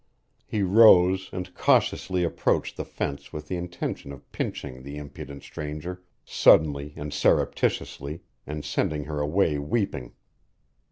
He 0.47 0.63
rose 0.63 1.29
and 1.31 1.53
cautiously 1.53 2.23
approached 2.23 2.75
the 2.75 2.83
fence 2.85 3.31
with 3.31 3.47
the 3.49 3.55
intention 3.55 4.11
of 4.11 4.31
pinching 4.31 4.81
the 4.81 4.97
impudent 4.97 5.43
stranger, 5.43 6.01
suddenly 6.25 6.93
and 6.95 7.13
surreptitiously, 7.13 8.23
and 8.47 8.65
sending 8.65 9.03
her 9.03 9.19
away 9.19 9.59
weeping. 9.59 10.13